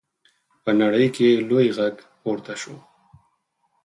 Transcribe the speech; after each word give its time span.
په 0.63 0.71
نړۍ 0.81 1.07
کې 1.15 1.23
یې 1.31 1.39
لوی 1.49 1.67
غږ 1.77 1.95
پورته 2.21 2.53
شو. 2.61 2.75